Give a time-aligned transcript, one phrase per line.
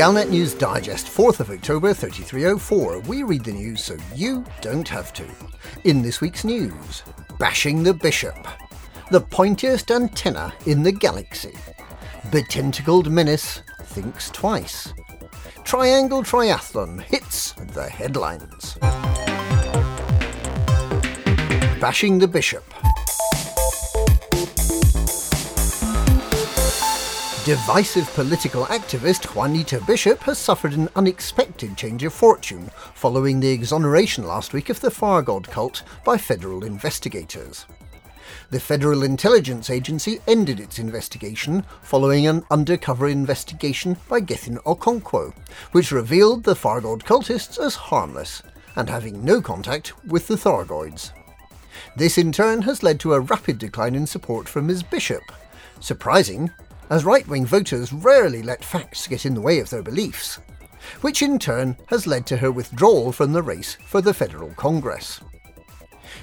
[0.00, 3.00] Galnet News Digest, 4th of October 3304.
[3.00, 5.26] We read the news so you don't have to.
[5.84, 7.02] In this week's news,
[7.38, 8.34] bashing the bishop,
[9.10, 11.54] the pointiest antenna in the galaxy,
[12.30, 14.94] betentacled menace thinks twice,
[15.64, 18.78] triangle triathlon hits the headlines.
[21.78, 22.64] Bashing the bishop.
[27.50, 34.24] Divisive political activist Juanita Bishop has suffered an unexpected change of fortune following the exoneration
[34.24, 37.66] last week of the Thargoid cult by federal investigators.
[38.50, 45.34] The Federal Intelligence Agency ended its investigation following an undercover investigation by Gethin Okonkwo,
[45.72, 48.44] which revealed the Thargoid cultists as harmless
[48.76, 51.10] and having no contact with the Thargoids.
[51.96, 54.84] This in turn has led to a rapid decline in support for Ms.
[54.84, 55.24] Bishop.
[55.80, 56.52] Surprising,
[56.90, 60.40] as right wing voters rarely let facts get in the way of their beliefs,
[61.00, 65.20] which in turn has led to her withdrawal from the race for the federal Congress.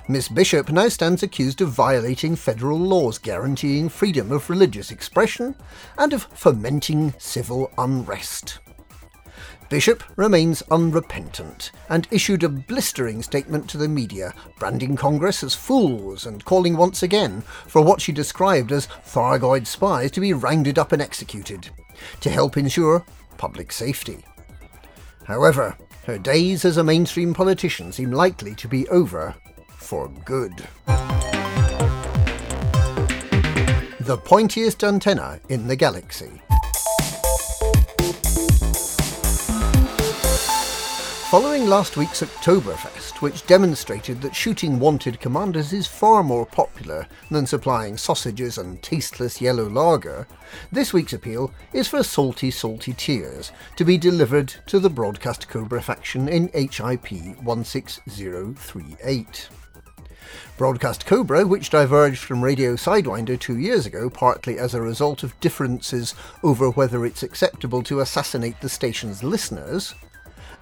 [0.10, 5.56] Miss Bishop now stands accused of violating federal laws guaranteeing freedom of religious expression
[5.98, 8.60] and of fomenting civil unrest.
[9.70, 16.26] Bishop remains unrepentant and issued a blistering statement to the media, branding Congress as fools
[16.26, 20.92] and calling once again for what she described as Thargoid spies to be rounded up
[20.92, 21.70] and executed,
[22.22, 23.06] to help ensure
[23.38, 24.24] public safety.
[25.26, 29.36] However, her days as a mainstream politician seem likely to be over
[29.76, 30.68] for good.
[34.00, 36.42] The pointiest antenna in the galaxy.
[41.30, 47.46] Following last week's Oktoberfest, which demonstrated that shooting wanted commanders is far more popular than
[47.46, 50.26] supplying sausages and tasteless yellow lager,
[50.72, 55.82] this week's appeal is for salty, salty tears to be delivered to the Broadcast Cobra
[55.82, 57.08] faction in HIP
[57.44, 59.50] 16038.
[60.58, 65.38] Broadcast Cobra, which diverged from Radio Sidewinder two years ago partly as a result of
[65.42, 69.94] differences over whether it's acceptable to assassinate the station's listeners,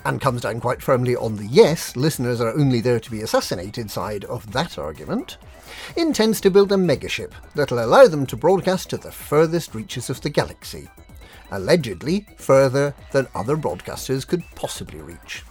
[0.05, 3.89] and comes down quite firmly on the yes, listeners are only there to be assassinated
[3.89, 5.37] side of that argument,
[5.97, 10.21] intends to build a megaship that'll allow them to broadcast to the furthest reaches of
[10.21, 10.87] the galaxy,
[11.51, 15.43] allegedly further than other broadcasters could possibly reach.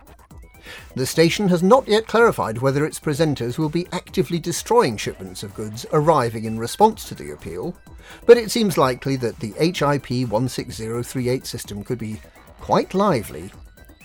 [0.95, 5.55] The station has not yet clarified whether its presenters will be actively destroying shipments of
[5.55, 7.77] goods arriving in response to the appeal,
[8.25, 12.21] but it seems likely that the HIP 16038 system could be
[12.61, 13.51] quite lively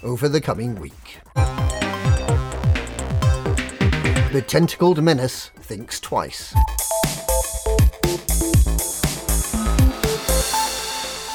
[0.03, 1.19] over the coming week.
[4.31, 6.53] The tentacled menace thinks twice.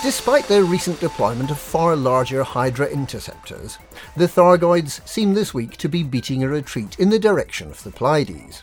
[0.02, 3.78] Despite their recent deployment of far larger Hydra interceptors,
[4.16, 7.90] the Thargoids seem this week to be beating a retreat in the direction of the
[7.90, 8.62] Pleiades,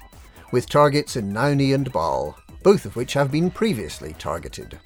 [0.52, 4.80] with targets in Nauni and Baal, both of which have been previously targeted.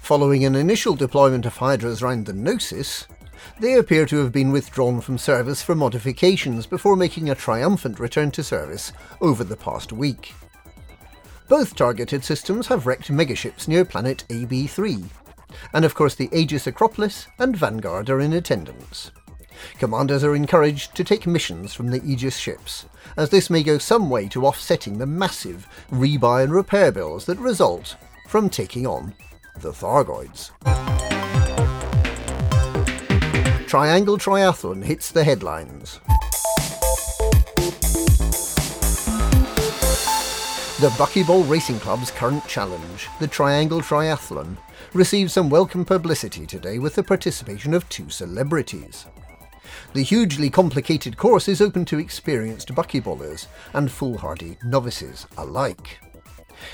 [0.00, 3.06] Following an initial deployment of Hydras round the Gnosis,
[3.60, 8.30] they appear to have been withdrawn from service for modifications before making a triumphant return
[8.32, 10.34] to service over the past week.
[11.48, 15.04] Both targeted systems have wrecked megaships near planet AB3,
[15.74, 19.10] and of course the Aegis Acropolis and Vanguard are in attendance.
[19.78, 22.86] Commanders are encouraged to take missions from the Aegis ships,
[23.16, 27.38] as this may go some way to offsetting the massive rebuy and repair bills that
[27.38, 27.96] result
[28.28, 29.14] from taking on
[29.60, 30.50] the Thargoids.
[33.72, 35.98] Triangle Triathlon hits the headlines.
[40.78, 44.58] The Buckyball Racing Club's current challenge, the Triangle Triathlon,
[44.92, 49.06] received some welcome publicity today with the participation of two celebrities.
[49.94, 55.98] The hugely complicated course is open to experienced buckyballers and foolhardy novices alike.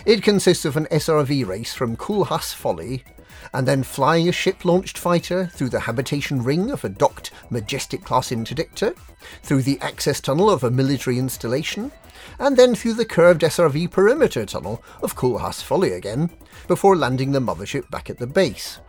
[0.05, 3.05] It consists of an SRV race from Kulhas Folly
[3.52, 8.05] and then flying a ship launched fighter through the habitation ring of a docked Majestic
[8.05, 8.96] class interdictor,
[9.43, 11.93] through the access tunnel of a military installation,
[12.38, 16.31] and then through the curved SRV perimeter tunnel of Kulhas Folly again,
[16.67, 18.81] before landing the mothership back at the base.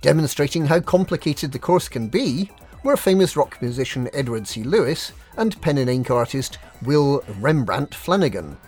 [0.00, 2.50] Demonstrating how complicated the course can be
[2.82, 4.62] were famous rock musician Edward C.
[4.62, 8.58] Lewis and pen and ink artist Will Rembrandt Flanagan,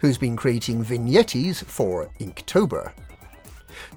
[0.00, 2.92] who's been creating vignettes for Inktober.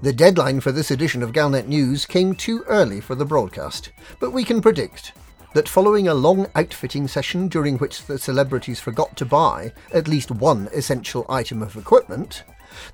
[0.02, 3.90] The deadline for this edition of Galnet News came too early for the broadcast,
[4.20, 5.12] but we can predict
[5.54, 10.30] that following a long outfitting session during which the celebrities forgot to buy at least
[10.30, 12.44] one essential item of equipment,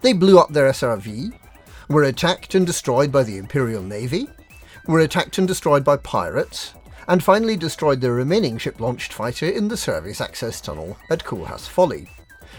[0.00, 1.32] they blew up their SRV,
[1.88, 4.28] were attacked and destroyed by the Imperial Navy,
[4.86, 6.75] were attacked and destroyed by pirates,
[7.08, 12.08] and finally destroyed the remaining ship-launched fighter in the service access tunnel at Koolhaas Folly,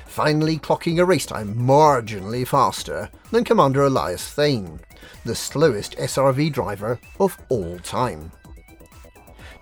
[0.06, 4.80] finally clocking a race time marginally faster than Commander Elias Thane,
[5.24, 8.32] the slowest SRV driver of all time.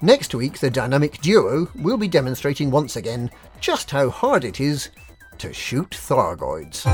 [0.02, 3.31] Next week, the dynamic duo will be demonstrating once again
[3.62, 4.90] just how hard it is
[5.38, 6.86] to shoot Thargoids.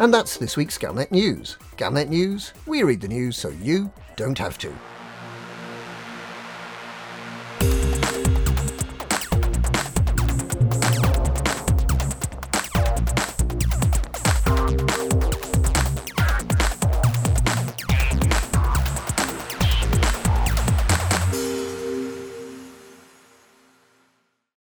[0.00, 1.58] And that's this week's Galnet News.
[1.76, 4.72] Galnet News, we read the news so you don't have to.